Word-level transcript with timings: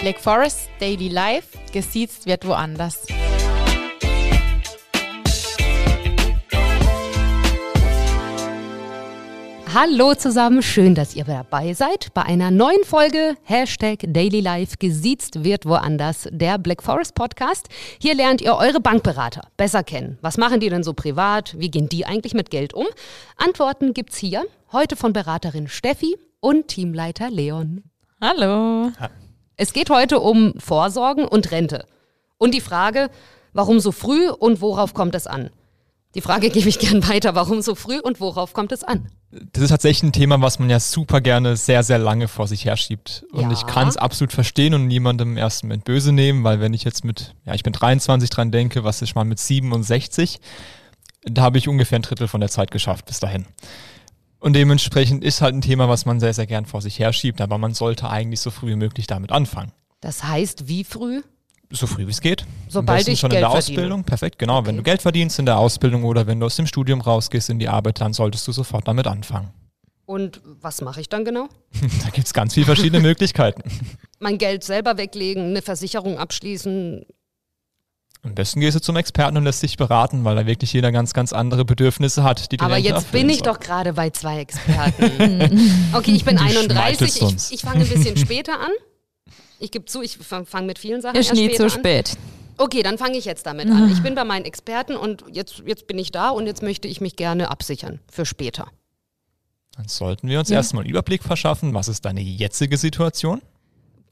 Black 0.00 0.18
Forest 0.18 0.70
Daily 0.80 1.08
Life, 1.08 1.58
gesiezt 1.72 2.24
wird 2.24 2.46
woanders. 2.46 3.06
Hallo 9.74 10.14
zusammen, 10.14 10.62
schön, 10.62 10.94
dass 10.94 11.14
ihr 11.14 11.24
dabei 11.24 11.74
seid 11.74 12.14
bei 12.14 12.22
einer 12.22 12.50
neuen 12.50 12.82
Folge 12.84 13.36
Hashtag 13.42 13.98
Daily 14.06 14.40
Life 14.40 14.78
gesiezt 14.78 15.44
wird 15.44 15.66
woanders, 15.66 16.28
der 16.32 16.56
Black 16.56 16.82
Forest 16.82 17.14
Podcast. 17.14 17.68
Hier 18.00 18.14
lernt 18.14 18.40
ihr 18.40 18.56
eure 18.56 18.80
Bankberater 18.80 19.42
besser 19.58 19.84
kennen. 19.84 20.16
Was 20.22 20.38
machen 20.38 20.60
die 20.60 20.70
denn 20.70 20.82
so 20.82 20.94
privat? 20.94 21.54
Wie 21.58 21.70
gehen 21.70 21.90
die 21.90 22.06
eigentlich 22.06 22.32
mit 22.32 22.50
Geld 22.50 22.72
um? 22.72 22.86
Antworten 23.36 23.92
gibt's 23.92 24.16
hier, 24.16 24.46
heute 24.72 24.96
von 24.96 25.12
Beraterin 25.12 25.68
Steffi 25.68 26.16
und 26.40 26.68
Teamleiter 26.68 27.28
Leon. 27.28 27.84
Hallo. 28.18 28.92
Es 29.60 29.74
geht 29.74 29.90
heute 29.90 30.20
um 30.20 30.54
Vorsorgen 30.56 31.26
und 31.26 31.50
Rente. 31.50 31.84
Und 32.38 32.54
die 32.54 32.62
Frage, 32.62 33.10
warum 33.52 33.78
so 33.78 33.92
früh 33.92 34.30
und 34.30 34.62
worauf 34.62 34.94
kommt 34.94 35.14
es 35.14 35.26
an? 35.26 35.50
Die 36.14 36.22
Frage 36.22 36.48
gebe 36.48 36.66
ich 36.66 36.78
gern 36.78 37.06
weiter. 37.06 37.34
Warum 37.34 37.60
so 37.60 37.74
früh 37.74 37.98
und 38.00 38.20
worauf 38.20 38.54
kommt 38.54 38.72
es 38.72 38.82
an? 38.82 39.10
Das 39.52 39.62
ist 39.62 39.68
tatsächlich 39.68 40.02
ein 40.04 40.12
Thema, 40.14 40.40
was 40.40 40.60
man 40.60 40.70
ja 40.70 40.80
super 40.80 41.20
gerne 41.20 41.58
sehr, 41.58 41.82
sehr 41.82 41.98
lange 41.98 42.26
vor 42.26 42.48
sich 42.48 42.64
herschiebt. 42.64 43.26
Und 43.32 43.42
Ja. 43.42 43.52
ich 43.52 43.66
kann 43.66 43.86
es 43.86 43.98
absolut 43.98 44.32
verstehen 44.32 44.72
und 44.72 44.86
niemandem 44.86 45.32
im 45.32 45.36
ersten 45.36 45.66
Moment 45.66 45.84
böse 45.84 46.12
nehmen, 46.12 46.42
weil 46.42 46.60
wenn 46.60 46.72
ich 46.72 46.84
jetzt 46.84 47.04
mit, 47.04 47.34
ja, 47.44 47.52
ich 47.52 47.62
bin 47.62 47.74
23 47.74 48.30
dran 48.30 48.50
denke, 48.50 48.82
was 48.82 49.02
ist 49.02 49.14
mal 49.14 49.24
mit 49.26 49.38
67, 49.40 50.40
da 51.24 51.42
habe 51.42 51.58
ich 51.58 51.68
ungefähr 51.68 51.98
ein 51.98 52.02
Drittel 52.02 52.28
von 52.28 52.40
der 52.40 52.48
Zeit 52.48 52.70
geschafft 52.70 53.04
bis 53.04 53.20
dahin. 53.20 53.44
Und 54.40 54.54
dementsprechend 54.54 55.22
ist 55.22 55.42
halt 55.42 55.54
ein 55.54 55.60
Thema, 55.60 55.88
was 55.88 56.06
man 56.06 56.18
sehr, 56.18 56.32
sehr 56.32 56.46
gern 56.46 56.64
vor 56.64 56.80
sich 56.80 56.98
herschiebt, 56.98 57.40
aber 57.40 57.58
man 57.58 57.74
sollte 57.74 58.08
eigentlich 58.08 58.40
so 58.40 58.50
früh 58.50 58.70
wie 58.70 58.76
möglich 58.76 59.06
damit 59.06 59.30
anfangen. 59.32 59.72
Das 60.00 60.24
heißt, 60.24 60.66
wie 60.66 60.82
früh? 60.82 61.22
So 61.70 61.86
früh 61.86 62.06
wie 62.06 62.10
es 62.10 62.20
geht. 62.20 62.46
Sobald 62.68 63.06
ich 63.06 63.20
schon 63.20 63.30
Geld 63.30 63.42
in 63.42 63.42
der 63.42 63.50
verdiene. 63.50 63.78
Ausbildung. 63.78 64.04
Perfekt, 64.04 64.38
genau. 64.38 64.58
Okay. 64.58 64.68
Wenn 64.68 64.76
du 64.78 64.82
Geld 64.82 65.02
verdienst 65.02 65.38
in 65.38 65.46
der 65.46 65.58
Ausbildung 65.58 66.04
oder 66.04 66.26
wenn 66.26 66.40
du 66.40 66.46
aus 66.46 66.56
dem 66.56 66.66
Studium 66.66 67.00
rausgehst 67.00 67.50
in 67.50 67.58
die 67.58 67.68
Arbeit, 67.68 68.00
dann 68.00 68.12
solltest 68.12 68.48
du 68.48 68.52
sofort 68.52 68.88
damit 68.88 69.06
anfangen. 69.06 69.50
Und 70.06 70.40
was 70.44 70.80
mache 70.80 71.00
ich 71.00 71.08
dann 71.08 71.24
genau? 71.24 71.48
Da 72.02 72.10
gibt's 72.10 72.32
ganz 72.32 72.54
viele 72.54 72.66
verschiedene 72.66 73.00
Möglichkeiten. 73.06 73.62
Mein 74.18 74.38
Geld 74.38 74.64
selber 74.64 74.96
weglegen, 74.96 75.50
eine 75.50 75.62
Versicherung 75.62 76.18
abschließen. 76.18 77.04
Am 78.22 78.34
besten 78.34 78.60
gehst 78.60 78.76
du 78.76 78.80
zum 78.82 78.96
Experten 78.96 79.36
und 79.38 79.44
lässt 79.44 79.62
dich 79.62 79.78
beraten, 79.78 80.24
weil 80.24 80.36
da 80.36 80.44
wirklich 80.46 80.72
jeder 80.74 80.92
ganz, 80.92 81.14
ganz 81.14 81.32
andere 81.32 81.64
Bedürfnisse 81.64 82.22
hat, 82.22 82.52
die 82.52 82.58
die 82.58 82.62
Aber 82.62 82.76
jetzt 82.76 83.10
bin 83.12 83.28
ich 83.30 83.36
soll. 83.38 83.44
doch 83.54 83.60
gerade 83.60 83.94
bei 83.94 84.10
zwei 84.10 84.40
Experten. 84.40 85.72
okay, 85.94 86.10
ich 86.12 86.24
bin 86.24 86.36
Du 86.36 86.42
31. 86.42 86.70
schmeichelst 86.70 87.22
uns. 87.22 87.46
Ich, 87.50 87.56
ich 87.56 87.60
fange 87.62 87.80
ein 87.84 87.88
bisschen 87.88 88.16
später 88.18 88.60
an. 88.60 88.70
Ich 89.58 89.70
gebe 89.70 89.86
zu, 89.86 90.02
ich 90.02 90.18
fange 90.18 90.44
fang 90.46 90.66
mit 90.66 90.78
vielen 90.78 91.00
Sachen 91.00 91.16
Ist 91.16 91.28
erst 91.28 91.40
nie 91.40 91.50
zu 91.54 91.64
an. 91.64 91.70
spät. 91.70 92.16
Okay, 92.58 92.82
dann 92.82 92.98
fange 92.98 93.16
ich 93.16 93.24
jetzt 93.24 93.46
damit 93.46 93.70
an. 93.70 93.90
Ich 93.90 94.02
bin 94.02 94.14
bei 94.14 94.24
meinen 94.24 94.44
Experten 94.44 94.96
und 94.96 95.24
jetzt, 95.32 95.62
jetzt 95.64 95.86
bin 95.86 95.98
ich 95.98 96.12
da 96.12 96.28
und 96.28 96.46
jetzt 96.46 96.62
möchte 96.62 96.88
ich 96.88 97.00
mich 97.00 97.16
gerne 97.16 97.50
absichern 97.50 98.00
für 98.10 98.26
später. 98.26 98.66
Dann 99.76 99.88
sollten 99.88 100.28
wir 100.28 100.38
uns 100.40 100.50
Ja. 100.50 100.56
erstmal 100.56 100.82
einen 100.82 100.90
Überblick 100.90 101.22
verschaffen, 101.22 101.72
was 101.72 101.88
ist 101.88 102.04
deine 102.04 102.20
jetzige 102.20 102.76
Situation? 102.76 103.40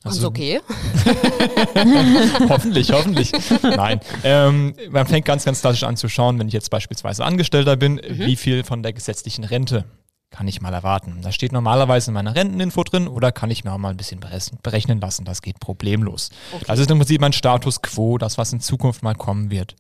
Ganz 0.05 0.23
okay. 0.25 0.61
hoffentlich, 2.49 2.93
hoffentlich. 2.93 3.33
Nein. 3.63 4.01
Ähm, 4.25 4.75
man 4.91 5.07
fängt 5.07 5.27
ganz, 5.27 5.45
ganz 5.45 5.61
klassisch 5.61 5.83
an 5.85 5.97
zu 5.97 6.09
schauen, 6.09 6.39
wenn 6.39 6.49
ich 6.49 6.55
jetzt 6.55 6.71
beispielsweise 6.71 7.25
Angestellter 7.25 7.77
bin, 7.77 7.95
Mhm. 7.97 8.19
wie 8.19 8.37
viel 8.37 8.65
von 8.65 8.83
der 8.83 8.93
gesetzlichen 8.93 9.45
Rente 9.45 9.85
kann 10.31 10.47
ich 10.47 10.61
mal 10.61 10.75
erwarten. 10.75 11.21
Da 11.23 11.33
steht 11.33 11.53
normalerweise 11.53 12.11
in 12.11 12.15
meiner 12.15 12.35
Renteninfo 12.35 12.85
drin 12.85 13.09
oder 13.09 13.33
kann 13.33 13.51
ich 13.51 13.65
mir 13.65 13.73
auch 13.73 13.79
mal 13.79 13.89
ein 13.91 13.97
bisschen 13.97 14.21
berechnen- 14.21 15.01
lassen. 15.01 15.25
Das 15.25 15.41
geht 15.41 15.59
problemlos. 15.59 16.29
Das 16.67 16.79
ist 16.79 16.91
im 16.91 16.99
Prinzip 16.99 17.21
mein 17.21 17.33
Status 17.33 17.81
quo, 17.81 18.19
das, 18.19 18.37
was 18.37 18.53
in 18.53 18.61
Zukunft 18.61 19.03
mal 19.03 19.15
kommen 19.15 19.51
wird. 19.51 19.73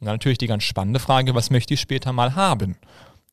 Und 0.00 0.06
dann 0.06 0.14
natürlich 0.14 0.38
die 0.38 0.46
ganz 0.46 0.62
spannende 0.62 1.00
Frage, 1.00 1.34
was 1.34 1.50
möchte 1.50 1.74
ich 1.74 1.80
später 1.80 2.12
mal 2.12 2.36
haben? 2.36 2.76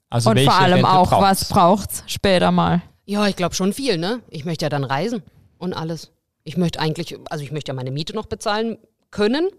Also 0.09 0.31
Und 0.31 0.35
welche 0.37 0.49
vor 0.51 0.59
allem 0.59 0.73
Rente 0.85 0.89
auch, 0.89 1.09
braucht's? 1.09 1.41
was 1.41 1.49
braucht's 1.49 2.03
später 2.07 2.51
mal? 2.51 2.81
Ja, 3.05 3.27
ich 3.27 3.35
glaube 3.35 3.53
schon 3.53 3.71
viel, 3.73 3.97
ne? 3.97 4.21
Ich 4.29 4.43
möchte 4.45 4.65
ja 4.65 4.69
dann 4.69 4.83
reisen 4.83 5.21
und 5.59 5.73
alles. 5.73 6.11
Ich 6.43 6.57
möchte 6.57 6.79
eigentlich, 6.79 7.17
also 7.29 7.43
ich 7.43 7.51
möchte 7.51 7.69
ja 7.69 7.73
meine 7.73 7.91
Miete 7.91 8.13
noch 8.13 8.25
bezahlen 8.25 8.77
können. 9.11 9.49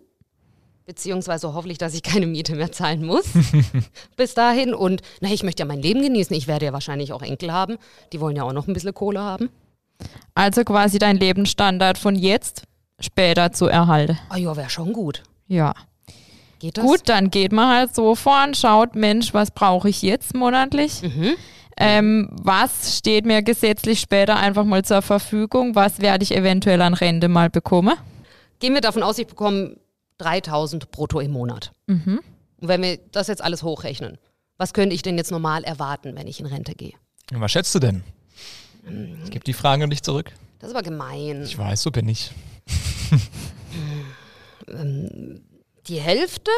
Beziehungsweise 0.87 1.55
hoffentlich, 1.55 1.79
dass 1.79 1.95
ich 1.95 2.03
keine 2.03 2.27
Miete 2.27 2.57
mehr 2.57 2.71
zahlen 2.71 3.07
muss. 3.07 3.25
bis 4.17 4.35
dahin. 4.35 4.75
Und 4.75 5.01
na, 5.21 5.31
ich 5.31 5.43
möchte 5.43 5.63
ja 5.63 5.67
mein 5.67 5.81
Leben 5.81 6.03
genießen. 6.03 6.37
Ich 6.37 6.47
werde 6.47 6.67
ja 6.67 6.73
wahrscheinlich 6.75 7.13
auch 7.13 7.23
Enkel 7.23 7.53
haben. 7.53 7.79
Die 8.13 8.21
wollen 8.21 8.37
ja 8.37 8.43
auch 8.43 8.53
noch 8.53 8.69
ein 8.69 8.75
bisschen 8.75 8.93
Kohle 8.93 9.21
haben. 9.21 9.49
Also 10.35 10.63
quasi 10.65 10.99
dein 10.99 11.17
Lebensstandard 11.17 11.97
von 11.97 12.17
jetzt 12.17 12.65
später 13.01 13.53
zu 13.53 13.67
erhalten. 13.67 14.19
Ah 14.29 14.37
ja, 14.37 14.55
wäre 14.57 14.69
schon 14.69 14.93
gut. 14.93 15.23
Ja. 15.49 15.75
Geht 16.59 16.77
das? 16.77 16.85
Gut, 16.85 17.01
dann 17.07 17.31
geht 17.31 17.53
man 17.53 17.69
halt 17.69 17.95
so 17.95 18.15
vor 18.15 18.45
und 18.45 18.57
schaut, 18.57 18.95
Mensch, 18.95 19.33
was 19.33 19.51
brauche 19.51 19.89
ich 19.89 20.03
jetzt 20.03 20.35
monatlich? 20.35 21.03
Mhm. 21.03 21.35
Ähm, 21.77 22.29
was 22.31 22.99
steht 22.99 23.27
mir 23.27 23.43
gesetzlich 23.43 24.01
später 24.01 24.37
einfach 24.37 24.65
mal 24.65 24.85
zur 24.85 25.03
Verfügung? 25.03 25.75
Was 25.75 26.01
werde 26.01 26.23
ich 26.23 26.35
eventuell 26.35 26.81
an 26.83 26.95
Rente 26.95 27.29
mal 27.29 27.51
bekommen? 27.51 27.95
Gehen 28.61 28.75
wir 28.75 28.81
davon 28.81 29.03
aus, 29.03 29.19
ich 29.19 29.27
bekomme 29.27 29.77
3000 30.19 30.91
brutto 30.91 31.21
im 31.21 31.33
Monat. 31.33 31.73
Mhm. 31.87 32.21
Und 32.61 32.69
wenn 32.69 32.83
wir 32.83 32.99
das 33.13 33.27
jetzt 33.27 33.43
alles 33.43 33.63
hochrechnen, 33.63 34.19
was 34.57 34.73
könnte 34.73 34.95
ich 34.95 35.03
denn 35.03 35.19
jetzt 35.19 35.33
normal 35.33 35.65
erwarten, 35.65 36.17
wenn 36.17 36.29
ich 36.29 36.41
in 36.41 36.47
Rente 36.47 36.75
gehe? 36.75 36.95
Und 37.33 37.41
Was 37.41 37.53
schätzt 37.53 37.75
du 37.75 37.81
denn? 37.81 38.05
Ich 39.25 39.31
gebe 39.31 39.45
die 39.45 39.53
Frage 39.53 39.85
an 39.85 39.91
dich 39.91 40.03
zurück. 40.03 40.33
Das 40.59 40.71
ist 40.71 40.77
aber 40.77 40.85
gemein. 40.85 41.43
Ich 41.43 41.59
weiß, 41.59 41.83
so 41.83 41.91
bin 41.91 42.09
ich. 42.09 42.31
Die 45.87 46.01
Hälfte? 46.01 46.51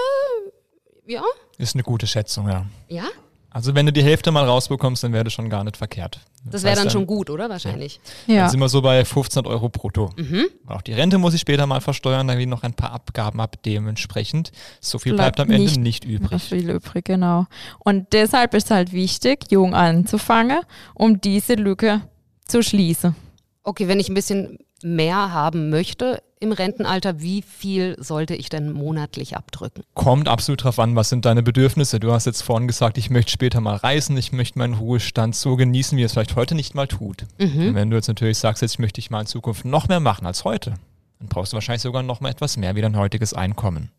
Ja? 1.07 1.23
Ist 1.59 1.75
eine 1.75 1.83
gute 1.83 2.07
Schätzung, 2.07 2.49
ja. 2.49 2.67
Ja? 2.89 3.09
Also 3.57 3.75
wenn 3.75 3.87
du 3.87 3.93
die 3.93 4.03
Hälfte 4.03 4.31
mal 4.33 4.45
rausbekommst, 4.45 5.03
dann 5.03 5.15
wäre 5.15 5.25
das 5.25 5.33
schon 5.33 5.49
gar 5.49 5.65
nicht 5.65 5.79
verkehrt. 5.79 6.21
Das 6.45 6.63
wäre 6.63 6.73
heißt 6.73 6.85
dann 6.85 6.91
schon 6.91 7.07
gut, 7.07 7.31
oder? 7.31 7.49
Wahrscheinlich. 7.49 8.01
Ja. 8.27 8.43
Dann 8.43 8.51
sind 8.51 8.61
wir 8.61 8.69
so 8.69 8.83
bei 8.83 9.03
15 9.03 9.47
Euro 9.47 9.71
brutto. 9.71 10.11
Mhm. 10.15 10.45
Auch 10.67 10.83
die 10.83 10.93
Rente 10.93 11.17
muss 11.17 11.33
ich 11.33 11.41
später 11.41 11.67
mal 11.67 11.81
versteuern, 11.81 12.29
da 12.29 12.35
gehen 12.35 12.51
noch 12.51 12.65
ein 12.65 12.75
paar 12.75 12.93
Abgaben 12.93 13.41
ab. 13.41 13.57
Dementsprechend, 13.65 14.53
so 14.83 14.99
viel 14.99 15.15
Bleibt 15.15 15.37
bleibt, 15.37 15.49
am 15.49 15.55
Ende 15.55 15.71
nicht- 15.81 15.81
nicht, 15.81 16.05
übrig. 16.05 16.43
Viel 16.43 16.69
übrig, 16.69 17.07
genau. 17.07 17.47
Und 17.79 18.13
deshalb 18.13 18.53
ist 18.53 18.71
halt 18.71 18.93
wichtig, 18.93 19.47
jung 19.51 19.73
anzufangen, 19.75 20.61
um 20.93 21.23
diese 21.23 21.55
Lücke 21.55 22.03
zu 22.45 22.63
schließen. 22.63 23.17
Okay, 23.63 23.89
wenn 23.89 24.01
ich 24.01 24.11
ein 24.11 24.15
bisschen 24.15 24.59
mehr 24.83 25.33
haben 25.33 25.71
möchte 25.71 26.23
im 26.39 26.53
Rentenalter, 26.53 27.21
wie 27.21 27.43
viel 27.43 27.97
sollte 27.99 28.35
ich 28.35 28.49
denn 28.49 28.73
monatlich 28.73 29.37
abdrücken? 29.37 29.83
Kommt 29.95 30.29
absolut 30.29 30.65
drauf 30.65 30.79
an, 30.79 30.95
was 30.95 31.09
sind 31.09 31.25
deine 31.25 31.43
Bedürfnisse. 31.43 31.99
Du 31.99 32.13
hast 32.13 32.27
jetzt 32.27 32.43
vorhin 32.43 32.67
gesagt, 32.67 32.99
ich 32.99 33.11
möchte 33.11 33.33
später 33.33 33.61
mal 33.61 33.77
reisen, 33.77 34.17
ich 34.17 34.33
möchte 34.33 34.59
meinen 34.59 34.75
Ruhestand 34.75 35.35
so 35.35 35.57
genießen, 35.57 35.97
wie 35.97 36.03
es 36.03 36.13
vielleicht 36.13 36.37
heute 36.37 36.55
nicht 36.55 36.75
mal 36.75 36.87
tut. 36.87 37.25
Mhm. 37.39 37.75
Wenn 37.75 37.91
du 37.91 37.97
jetzt 37.97 38.09
natürlich 38.09 38.39
sagst, 38.39 38.63
jetzt 38.63 38.79
möchte 38.79 39.01
ich 39.01 39.11
mal 39.11 39.21
in 39.21 39.27
Zukunft 39.27 39.65
noch 39.65 39.89
mehr 39.89 40.01
machen 40.01 40.27
als 40.27 40.45
heute, 40.45 40.75
dann 41.19 41.29
brauchst 41.29 41.53
du 41.53 41.55
wahrscheinlich 41.55 41.83
sogar 41.83 42.03
noch 42.03 42.21
mal 42.21 42.29
etwas 42.29 42.57
mehr 42.57 42.75
wie 42.77 42.83
dein 42.83 42.97
heutiges 42.97 43.33
Einkommen. 43.33 43.91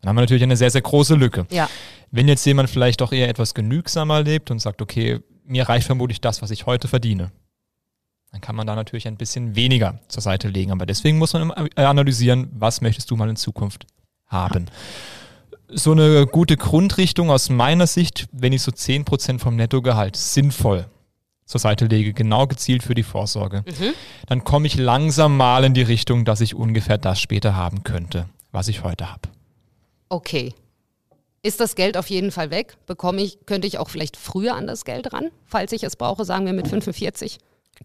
Dann 0.00 0.10
haben 0.10 0.16
wir 0.16 0.20
natürlich 0.20 0.42
eine 0.42 0.56
sehr, 0.56 0.70
sehr 0.70 0.82
große 0.82 1.14
Lücke. 1.14 1.46
Ja. 1.50 1.68
Wenn 2.10 2.28
jetzt 2.28 2.44
jemand 2.44 2.70
vielleicht 2.70 3.00
doch 3.00 3.12
eher 3.12 3.28
etwas 3.28 3.54
genügsamer 3.54 4.22
lebt 4.22 4.50
und 4.50 4.60
sagt, 4.60 4.82
okay, 4.82 5.20
mir 5.44 5.68
reicht 5.68 5.86
vermutlich 5.86 6.20
das, 6.20 6.42
was 6.42 6.50
ich 6.50 6.66
heute 6.66 6.88
verdiene, 6.88 7.32
dann 8.32 8.40
kann 8.40 8.56
man 8.56 8.66
da 8.66 8.74
natürlich 8.74 9.06
ein 9.08 9.16
bisschen 9.16 9.56
weniger 9.56 9.98
zur 10.08 10.22
Seite 10.22 10.48
legen. 10.48 10.70
Aber 10.72 10.86
deswegen 10.86 11.18
muss 11.18 11.32
man 11.32 11.42
immer 11.42 11.66
äh, 11.76 11.84
analysieren, 11.84 12.48
was 12.52 12.80
möchtest 12.80 13.10
du 13.10 13.16
mal 13.16 13.28
in 13.30 13.36
Zukunft 13.36 13.86
haben. 14.26 14.66
So 15.70 15.92
eine 15.92 16.26
gute 16.26 16.56
Grundrichtung 16.56 17.30
aus 17.30 17.50
meiner 17.50 17.86
Sicht, 17.86 18.26
wenn 18.32 18.52
ich 18.52 18.62
so 18.62 18.70
10% 18.70 19.38
vom 19.38 19.56
Nettogehalt 19.56 20.16
sinnvoll 20.16 20.86
zur 21.44 21.60
Seite 21.60 21.86
lege, 21.86 22.12
genau 22.12 22.46
gezielt 22.46 22.82
für 22.82 22.94
die 22.94 23.02
Vorsorge, 23.02 23.64
Mhm. 23.66 23.94
dann 24.26 24.44
komme 24.44 24.66
ich 24.66 24.76
langsam 24.76 25.36
mal 25.36 25.64
in 25.64 25.72
die 25.74 25.82
Richtung, 25.82 26.24
dass 26.26 26.42
ich 26.42 26.54
ungefähr 26.54 26.98
das 26.98 27.20
später 27.20 27.56
haben 27.56 27.82
könnte, 27.84 28.26
was 28.52 28.68
ich 28.68 28.82
heute 28.82 29.10
habe. 29.10 29.22
Okay. 30.10 30.54
Ist 31.42 31.60
das 31.60 31.74
Geld 31.74 31.96
auf 31.96 32.10
jeden 32.10 32.32
Fall 32.32 32.50
weg? 32.50 32.76
Bekomme 32.86 33.22
ich, 33.22 33.38
könnte 33.46 33.66
ich 33.66 33.78
auch 33.78 33.88
vielleicht 33.88 34.16
früher 34.16 34.54
an 34.56 34.66
das 34.66 34.84
Geld 34.84 35.12
ran, 35.12 35.30
falls 35.46 35.72
ich 35.72 35.84
es 35.84 35.96
brauche, 35.96 36.24
sagen 36.26 36.44
wir 36.46 36.52
mit 36.52 36.68
45? 36.68 37.38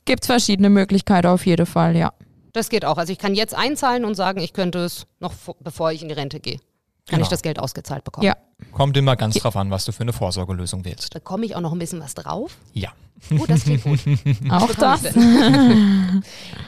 Gibt 0.06 0.24
es 0.24 0.28
verschiedene 0.28 0.70
Möglichkeiten 0.70 1.28
auf 1.28 1.46
jeden 1.46 1.66
Fall, 1.66 1.96
ja. 1.96 2.14
Das 2.54 2.70
geht 2.70 2.86
auch. 2.86 2.98
Also 2.98 3.12
ich 3.12 3.18
kann 3.20 3.34
jetzt 3.36 3.56
einzahlen 3.56 4.06
und 4.06 4.16
sagen, 4.16 4.40
ich 4.40 4.54
könnte 4.54 4.80
es 4.80 5.08
noch 5.20 5.34
vor- 5.34 5.56
bevor 5.60 5.92
ich 5.92 6.02
in 6.04 6.08
die 6.10 6.14
Rente 6.14 6.40
gehe. 6.40 6.58
Kann 7.06 7.18
Genau. 7.18 7.24
ich 7.24 7.28
das 7.30 7.42
Geld 7.42 7.60
ausgezahlt 7.60 8.04
bekommen? 8.06 8.26
Ja. 8.28 8.38
Kommt 8.72 8.96
immer 8.96 9.16
ganz 9.18 9.36
drauf 9.36 9.58
an, 9.58 9.72
was 9.72 9.84
du 9.86 9.92
für 9.92 10.04
eine 10.04 10.14
Vorsorgelösung 10.14 10.86
wählst. 10.86 11.14
Bekomme 11.14 11.46
ich 11.46 11.56
auch 11.56 11.62
noch 11.62 11.74
ein 11.74 11.80
bisschen 11.80 12.00
was 12.00 12.14
drauf? 12.14 12.56
Ja. 12.74 12.92
Oh, 13.38 13.46
das 13.48 13.64
klingt 13.64 13.84
gut. 13.84 14.00
Auch 14.52 14.74
das. 14.76 15.02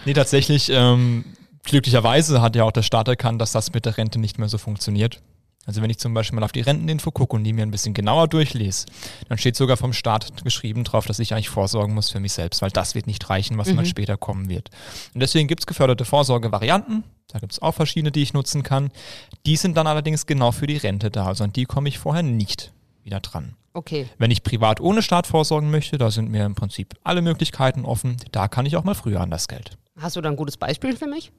Nee, 0.05 0.13
tatsächlich, 0.13 0.69
ähm, 0.71 1.25
glücklicherweise 1.63 2.41
hat 2.41 2.55
ja 2.55 2.63
auch 2.63 2.71
der 2.71 2.83
Staat 2.83 3.07
erkannt, 3.07 3.41
dass 3.41 3.51
das 3.51 3.73
mit 3.73 3.85
der 3.85 3.97
Rente 3.97 4.19
nicht 4.19 4.37
mehr 4.39 4.49
so 4.49 4.57
funktioniert. 4.57 5.21
Also 5.65 5.81
wenn 5.81 5.89
ich 5.89 5.97
zum 5.97 6.13
Beispiel 6.13 6.39
mal 6.39 6.45
auf 6.45 6.51
die 6.51 6.61
Renteninfo 6.61 7.11
gucke 7.11 7.35
und 7.35 7.43
die 7.43 7.53
mir 7.53 7.63
ein 7.63 7.71
bisschen 7.71 7.93
genauer 7.93 8.27
durchlese, 8.27 8.85
dann 9.29 9.37
steht 9.37 9.55
sogar 9.55 9.77
vom 9.77 9.93
Staat 9.93 10.43
geschrieben 10.43 10.83
drauf, 10.83 11.07
dass 11.07 11.19
ich 11.19 11.33
eigentlich 11.33 11.49
vorsorgen 11.49 11.95
muss 11.95 12.11
für 12.11 12.19
mich 12.19 12.33
selbst, 12.33 12.61
weil 12.61 12.69
das 12.69 12.95
wird 12.95 13.07
nicht 13.07 13.29
reichen, 13.29 13.57
was 13.57 13.69
mhm. 13.69 13.77
mal 13.77 13.85
später 13.85 14.17
kommen 14.17 14.47
wird. 14.47 14.69
Und 15.13 15.21
deswegen 15.21 15.47
gibt 15.47 15.61
es 15.61 15.67
geförderte 15.67 16.05
Vorsorgevarianten. 16.05 17.03
Da 17.27 17.39
gibt 17.39 17.53
es 17.53 17.61
auch 17.61 17.73
verschiedene, 17.73 18.11
die 18.11 18.21
ich 18.21 18.33
nutzen 18.33 18.61
kann. 18.61 18.91
Die 19.45 19.57
sind 19.57 19.75
dann 19.75 19.87
allerdings 19.87 20.27
genau 20.27 20.51
für 20.51 20.67
die 20.67 20.77
Rente 20.77 21.09
da. 21.09 21.25
Also 21.25 21.43
an 21.43 21.53
die 21.53 21.65
komme 21.65 21.89
ich 21.89 21.97
vorher 21.97 22.23
nicht 22.23 22.71
wieder 23.03 23.19
dran. 23.19 23.55
Okay. 23.73 24.07
Wenn 24.17 24.31
ich 24.31 24.43
privat 24.43 24.79
ohne 24.79 25.01
Staat 25.01 25.27
vorsorgen 25.27 25.69
möchte, 25.69 25.97
da 25.97 26.09
sind 26.09 26.29
mir 26.29 26.45
im 26.45 26.55
Prinzip 26.55 26.93
alle 27.03 27.21
Möglichkeiten 27.21 27.83
offen. 27.83 28.17
Da 28.31 28.47
kann 28.47 28.65
ich 28.65 28.77
auch 28.77 28.83
mal 28.83 28.95
früher 28.95 29.19
an 29.19 29.31
das 29.31 29.47
Geld. 29.47 29.77
Hast 29.97 30.15
du 30.15 30.21
da 30.21 30.29
ein 30.29 30.35
gutes 30.35 30.57
Beispiel 30.57 30.95
für 30.95 31.07
mich? 31.07 31.31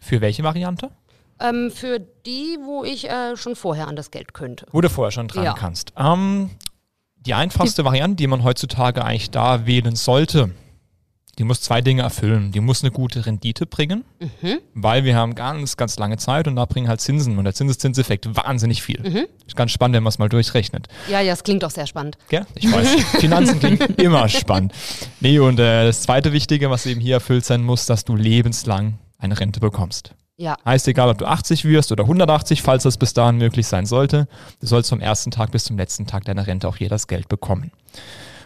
Für 0.00 0.20
welche 0.20 0.42
Variante? 0.42 0.90
Ähm, 1.40 1.70
für 1.70 1.98
die, 1.98 2.58
wo 2.64 2.84
ich 2.84 3.08
äh, 3.08 3.36
schon 3.36 3.56
vorher 3.56 3.88
an 3.88 3.96
das 3.96 4.10
Geld 4.10 4.34
könnte. 4.34 4.66
Wo 4.72 4.80
du 4.80 4.88
vorher 4.88 5.10
schon 5.10 5.28
dran 5.28 5.44
ja. 5.44 5.54
kannst. 5.54 5.92
Ähm, 5.96 6.50
die 7.16 7.34
einfachste 7.34 7.82
die 7.82 7.86
Variante, 7.86 8.16
die 8.16 8.26
man 8.26 8.44
heutzutage 8.44 9.04
eigentlich 9.04 9.30
da 9.30 9.66
wählen 9.66 9.96
sollte, 9.96 10.50
die 11.38 11.44
muss 11.44 11.60
zwei 11.60 11.80
Dinge 11.80 12.02
erfüllen. 12.02 12.52
Die 12.52 12.60
muss 12.60 12.82
eine 12.82 12.92
gute 12.92 13.26
Rendite 13.26 13.66
bringen, 13.66 14.04
mhm. 14.20 14.58
weil 14.74 15.04
wir 15.04 15.16
haben 15.16 15.34
ganz, 15.34 15.76
ganz 15.76 15.98
lange 15.98 16.16
Zeit 16.16 16.46
und 16.46 16.56
da 16.56 16.64
bringen 16.64 16.88
halt 16.88 17.00
Zinsen 17.00 17.38
und 17.38 17.44
der 17.44 17.54
Zinseszinseffekt 17.54 18.36
wahnsinnig 18.36 18.82
viel. 18.82 19.00
Mhm. 19.00 19.26
Ist 19.46 19.56
ganz 19.56 19.72
spannend, 19.72 19.96
wenn 19.96 20.02
man 20.02 20.10
es 20.10 20.18
mal 20.18 20.28
durchrechnet. 20.28 20.86
Ja, 21.08 21.20
ja, 21.20 21.32
es 21.32 21.42
klingt 21.42 21.62
doch 21.62 21.70
sehr 21.70 21.86
spannend. 21.86 22.18
Ja, 22.30 22.46
ich 22.54 22.70
weiß. 22.70 22.94
Finanzen 23.20 23.58
klingt 23.58 24.00
immer 24.00 24.28
spannend. 24.28 24.72
Nee, 25.20 25.38
und 25.38 25.58
äh, 25.58 25.86
das 25.86 26.02
zweite 26.02 26.32
Wichtige, 26.32 26.70
was 26.70 26.86
eben 26.86 27.00
hier 27.00 27.14
erfüllt 27.14 27.44
sein 27.44 27.62
muss, 27.62 27.86
dass 27.86 28.04
du 28.04 28.14
lebenslang 28.14 28.98
eine 29.18 29.38
Rente 29.38 29.60
bekommst. 29.60 30.14
Ja. 30.36 30.56
Heißt, 30.64 30.88
egal 30.88 31.10
ob 31.10 31.18
du 31.18 31.26
80 31.26 31.64
wirst 31.64 31.92
oder 31.92 32.04
180, 32.04 32.62
falls 32.62 32.82
das 32.82 32.98
bis 32.98 33.14
dahin 33.14 33.36
möglich 33.36 33.66
sein 33.66 33.86
sollte, 33.86 34.26
du 34.60 34.66
sollst 34.66 34.90
vom 34.90 35.00
ersten 35.00 35.30
Tag 35.30 35.52
bis 35.52 35.64
zum 35.64 35.76
letzten 35.78 36.06
Tag 36.06 36.24
deiner 36.24 36.46
Rente 36.46 36.66
auch 36.68 36.76
hier 36.76 36.88
das 36.88 37.06
Geld 37.06 37.28
bekommen. 37.28 37.70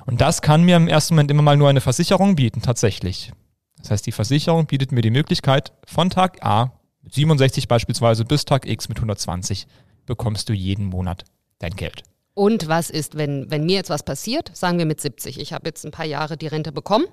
Und 0.07 0.21
das 0.21 0.43
kann 0.43 0.63
mir 0.63 0.77
im 0.77 0.89
ersten 0.89 1.15
Moment 1.15 1.31
immer 1.31 1.43
mal 1.43 1.57
nur 1.57 1.69
eine 1.69 1.81
Versicherung 1.81 2.37
bieten, 2.37 2.61
tatsächlich. 2.63 3.33
Das 3.79 3.91
heißt, 3.91 4.07
die 4.07 4.13
Versicherung 4.13 4.67
bietet 4.67 4.93
mir 4.93 5.01
die 5.01 5.11
Möglichkeit, 5.11 5.73
von 5.87 6.11
Tag 6.11 6.45
A 6.45 6.73
mit 7.03 7.15
67 7.15 7.69
beispielsweise 7.69 8.25
bis 8.25 8.45
Tag 8.45 8.67
X 8.67 8.89
mit 8.89 8.99
120 8.99 9.67
bekommst 10.05 10.49
du 10.49 10.53
jeden 10.53 10.87
Monat 10.87 11.25
dein 11.59 11.75
Geld. 11.75 12.03
Und 12.35 12.69
was 12.69 12.91
ist, 12.91 13.17
wenn, 13.17 13.51
wenn 13.51 13.65
mir 13.65 13.77
jetzt 13.77 13.91
was 13.91 14.03
passiert, 14.03 14.51
sagen 14.55 14.79
wir 14.79 14.87
mit 14.87 15.01
70, 15.01 15.41
ich 15.41 15.53
habe 15.53 15.67
jetzt 15.67 15.85
ein 15.85 15.91
paar 15.91 16.07
Jahre 16.07 16.37
die 16.37 16.47
Rente 16.47 16.73
bekommen 16.73 17.07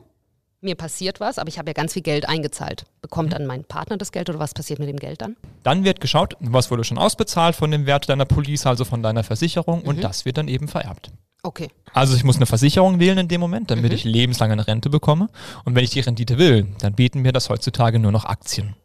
mir 0.65 0.75
passiert 0.75 1.19
was, 1.19 1.39
aber 1.39 1.47
ich 1.47 1.57
habe 1.57 1.69
ja 1.69 1.73
ganz 1.73 1.93
viel 1.93 2.01
Geld 2.01 2.27
eingezahlt. 2.27 2.85
Bekommt 3.01 3.31
dann 3.33 3.45
mein 3.45 3.63
Partner 3.63 3.97
das 3.97 4.11
Geld 4.11 4.29
oder 4.29 4.39
was 4.39 4.53
passiert 4.53 4.79
mit 4.79 4.89
dem 4.89 4.97
Geld 4.97 5.21
dann? 5.21 5.37
Dann 5.63 5.85
wird 5.85 6.01
geschaut, 6.01 6.35
was 6.39 6.69
wurde 6.71 6.83
schon 6.83 6.97
ausbezahlt 6.97 7.55
von 7.55 7.71
dem 7.71 7.85
Wert 7.85 8.09
deiner 8.09 8.25
Police, 8.25 8.65
also 8.65 8.83
von 8.83 9.01
deiner 9.01 9.23
Versicherung 9.23 9.81
mhm. 9.81 9.87
und 9.87 10.03
das 10.03 10.25
wird 10.25 10.37
dann 10.37 10.47
eben 10.47 10.67
vererbt. 10.67 11.11
Okay. 11.43 11.69
Also 11.93 12.15
ich 12.15 12.23
muss 12.23 12.37
eine 12.37 12.47
Versicherung 12.47 12.99
wählen 12.99 13.19
in 13.19 13.27
dem 13.27 13.39
Moment, 13.39 13.69
damit 13.69 13.91
mhm. 13.91 13.95
ich 13.95 14.03
lebenslang 14.03 14.51
eine 14.51 14.67
Rente 14.67 14.89
bekomme. 14.89 15.29
Und 15.63 15.75
wenn 15.75 15.83
ich 15.83 15.91
die 15.91 15.99
Rendite 15.99 16.39
will, 16.39 16.67
dann 16.79 16.93
bieten 16.93 17.21
mir 17.21 17.31
das 17.31 17.49
heutzutage 17.49 17.99
nur 17.99 18.11
noch 18.11 18.25
Aktien. 18.25 18.75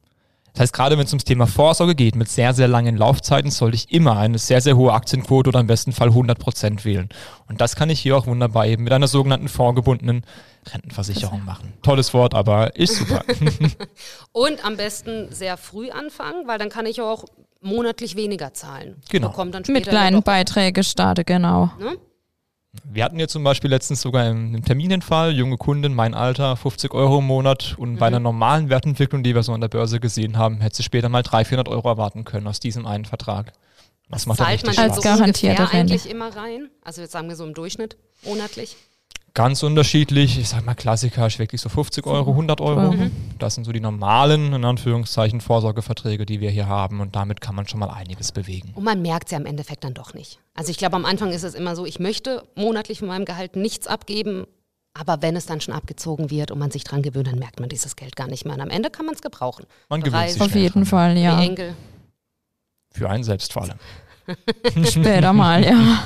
Das 0.53 0.63
heißt, 0.63 0.73
gerade 0.73 0.99
wenn 0.99 1.05
es 1.05 1.13
ums 1.13 1.25
Thema 1.25 1.47
Vorsorge 1.47 1.95
geht, 1.95 2.17
mit 2.17 2.29
sehr, 2.29 2.55
sehr 2.55 2.69
langen 2.69 2.97
Laufzeiten, 2.97 3.51
sollte 3.51 3.77
ich 3.77 3.93
immer 3.93 4.17
eine 4.17 4.39
sehr, 4.39 4.61
sehr 4.61 4.77
hohe 4.77 4.93
Aktienquote 4.93 5.49
oder 5.49 5.61
im 5.61 5.67
besten 5.67 5.93
Fall 5.93 6.09
100 6.09 6.39
Prozent 6.39 6.85
wählen. 6.85 7.09
Und 7.49 7.61
das 7.61 7.77
kann 7.77 7.91
ich 7.91 8.01
hier 8.01 8.17
auch 8.17 8.27
wunderbar 8.27 8.67
eben 8.67 8.85
mit 8.85 8.93
einer 8.93 9.09
sogenannten 9.09 9.49
vorgebundenen 9.49 10.25
Rentenversicherung 10.73 11.45
machen. 11.45 11.73
Tolles 11.83 12.13
Wort, 12.13 12.35
aber 12.35 12.77
ist 12.77 12.97
super. 12.97 13.23
Und 14.33 14.65
am 14.65 14.77
besten 14.77 15.29
sehr 15.31 15.57
früh 15.57 15.91
anfangen, 15.91 16.47
weil 16.47 16.59
dann 16.59 16.69
kann 16.69 16.87
ich 16.87 17.01
auch 17.01 17.25
monatlich 17.61 18.17
weniger 18.17 18.53
zahlen. 18.55 18.97
Genau. 19.11 19.35
mit 19.69 19.87
kleinen 19.87 20.23
Beiträgen 20.23 20.85
starte, 20.85 21.25
genau. 21.25 21.71
Ne? 21.79 21.97
Wir 22.85 23.05
hatten 23.05 23.19
jetzt 23.19 23.33
zum 23.33 23.43
Beispiel 23.43 23.69
letztens 23.69 24.01
sogar 24.01 24.25
einen 24.25 24.65
Terminenfall, 24.65 25.33
junge 25.33 25.57
Kundin, 25.57 25.93
mein 25.93 26.15
Alter, 26.15 26.57
50 26.57 26.95
Euro 26.95 27.19
im 27.19 27.27
Monat 27.27 27.75
und 27.79 27.95
mhm. 27.95 27.99
bei 27.99 28.07
einer 28.07 28.21
normalen 28.21 28.69
Wertentwicklung, 28.69 29.23
die 29.25 29.35
wir 29.35 29.43
so 29.43 29.53
an 29.53 29.61
der 29.61 29.69
Börse 29.69 29.99
gesehen 29.99 30.39
haben, 30.39 30.61
hätte 30.61 30.77
sie 30.77 30.83
später 30.85 31.09
mal 31.09 31.23
300, 31.23 31.49
400 31.49 31.69
Euro 31.69 31.89
erwarten 31.89 32.25
können 32.25 32.47
aus 32.47 32.61
diesem 32.61 32.87
einen 32.87 33.05
Vertrag. 33.05 33.53
Was 34.09 34.27
macht 34.27 34.39
Zahlt 34.39 34.67
man 34.67 34.77
als 34.77 35.01
garantierte 35.01 35.69
eigentlich 35.71 36.09
immer 36.09 36.35
rein? 36.37 36.69
Also 36.83 37.01
jetzt 37.01 37.13
sagen 37.13 37.29
wir 37.29 37.37
so 37.37 37.45
im 37.45 37.55
Durchschnitt 37.55 37.97
monatlich? 38.25 38.77
Ganz 39.35 39.63
unterschiedlich. 39.63 40.39
Ich 40.39 40.49
sag 40.49 40.67
mal, 40.67 40.75
Klassiker 40.75 41.27
ist 41.27 41.39
wirklich 41.39 41.61
so 41.61 41.69
50 41.69 42.07
Euro, 42.07 42.31
100 42.31 42.61
Euro. 42.61 42.93
Mhm. 42.93 43.13
Das 43.39 43.55
sind 43.55 43.65
so 43.65 43.73
die 43.73 43.81
normalen, 43.81 44.53
in 44.53 44.65
Anführungszeichen, 44.65 45.41
Vorsorgeverträge, 45.41 46.27
die 46.27 46.41
wir 46.41 46.51
hier 46.51 46.67
haben. 46.67 47.01
Und 47.01 47.15
damit 47.15 47.41
kann 47.41 47.55
man 47.55 47.67
schon 47.69 47.81
mal 47.81 47.91
einiges 47.91 48.33
bewegen. 48.33 48.73
Und 48.75 48.85
man 48.85 49.03
merkt 49.03 49.27
es 49.27 49.33
ja 49.33 49.39
im 49.39 49.47
Endeffekt 49.47 49.85
dann 49.85 49.95
doch 49.95 50.15
nicht. 50.15 50.41
Also 50.55 50.71
ich 50.71 50.79
glaube, 50.79 50.97
am 50.97 51.05
Anfang 51.05 51.31
ist 51.31 51.45
es 51.45 51.55
immer 51.55 51.77
so, 51.77 51.87
ich 51.87 52.01
möchte 52.01 52.43
monatlich 52.57 52.99
von 52.99 53.09
meinem 53.09 53.25
Gehalt 53.25 53.57
nichts 53.57 53.87
abgeben. 53.87 54.47
Aber 54.95 55.23
wenn 55.23 55.37
es 55.37 55.47
dann 55.47 55.61
schon 55.61 55.73
abgezogen 55.73 56.31
wird 56.31 56.51
und 56.51 56.59
man 56.59 56.73
sich 56.73 56.83
dran 56.83 57.03
gewöhnt, 57.03 57.29
dann 57.29 57.39
merkt 57.39 57.61
man 57.61 57.69
dieses 57.69 57.95
Geld 57.95 58.17
gar 58.17 58.27
nicht 58.27 58.45
mehr. 58.45 58.55
Und 58.55 58.61
am 58.61 58.71
Ende 58.71 58.91
kann 58.91 59.07
man 59.07 59.15
es 59.15 59.23
gebrauchen. 59.23 59.65
Man 59.89 60.03
gewöhnt 60.03 60.31
sich 60.31 60.43
Auf 60.43 60.55
jeden 60.55 60.85
Fall, 60.85 61.17
ja. 61.17 61.41
Für 62.93 63.09
einen 63.09 63.23
selbst 63.23 63.53
vor 63.53 63.63
allem. 63.63 63.79
Später 64.85 65.33
mal, 65.33 65.65
ja. 65.65 66.03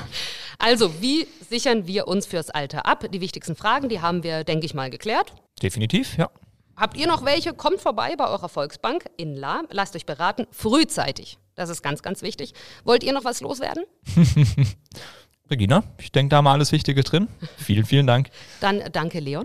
Also, 0.64 1.02
wie 1.02 1.26
sichern 1.46 1.86
wir 1.86 2.08
uns 2.08 2.24
fürs 2.24 2.48
Alter 2.48 2.86
ab? 2.86 3.04
Die 3.12 3.20
wichtigsten 3.20 3.54
Fragen, 3.54 3.90
die 3.90 4.00
haben 4.00 4.22
wir, 4.22 4.44
denke 4.44 4.64
ich 4.64 4.72
mal, 4.72 4.88
geklärt. 4.88 5.30
Definitiv, 5.62 6.16
ja. 6.16 6.30
Habt 6.74 6.96
ihr 6.96 7.06
noch 7.06 7.22
welche? 7.26 7.52
Kommt 7.52 7.82
vorbei 7.82 8.16
bei 8.16 8.26
eurer 8.26 8.48
Volksbank 8.48 9.04
in 9.18 9.36
La. 9.36 9.64
Lasst 9.68 9.94
euch 9.94 10.06
beraten. 10.06 10.46
Frühzeitig. 10.52 11.36
Das 11.54 11.68
ist 11.68 11.82
ganz, 11.82 12.00
ganz 12.00 12.22
wichtig. 12.22 12.54
Wollt 12.84 13.04
ihr 13.04 13.12
noch 13.12 13.26
was 13.26 13.42
loswerden? 13.42 13.84
Regina, 15.50 15.84
ich 16.00 16.10
denke, 16.12 16.30
da 16.30 16.38
haben 16.38 16.46
wir 16.46 16.52
alles 16.52 16.72
Wichtige 16.72 17.02
drin. 17.02 17.28
vielen, 17.58 17.84
vielen 17.84 18.06
Dank. 18.06 18.30
Dann 18.60 18.82
danke, 18.90 19.20
Leon. 19.20 19.44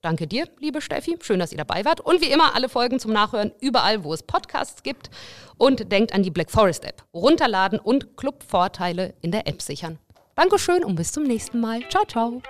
Danke 0.00 0.26
dir, 0.26 0.48
liebe 0.58 0.80
Steffi. 0.80 1.18
Schön, 1.20 1.38
dass 1.38 1.52
ihr 1.52 1.58
dabei 1.58 1.84
wart. 1.84 2.00
Und 2.00 2.22
wie 2.22 2.32
immer 2.32 2.54
alle 2.54 2.70
Folgen 2.70 2.98
zum 2.98 3.12
Nachhören 3.12 3.52
überall, 3.60 4.04
wo 4.04 4.14
es 4.14 4.22
Podcasts 4.22 4.82
gibt. 4.82 5.10
Und 5.58 5.92
denkt 5.92 6.14
an 6.14 6.22
die 6.22 6.30
Black 6.30 6.50
Forest 6.50 6.86
App. 6.86 7.04
Runterladen 7.12 7.78
und 7.78 8.16
Clubvorteile 8.16 9.12
in 9.20 9.32
der 9.32 9.46
App 9.46 9.60
sichern. 9.60 9.98
Dankeschön 10.36 10.84
und 10.84 10.96
bis 10.96 11.12
zum 11.12 11.22
nächsten 11.22 11.60
Mal. 11.60 11.80
Ciao, 11.88 12.04
ciao. 12.04 12.42